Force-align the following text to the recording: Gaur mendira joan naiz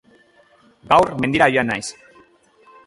Gaur 0.93 1.13
mendira 1.21 1.51
joan 1.57 1.71
naiz 1.73 1.87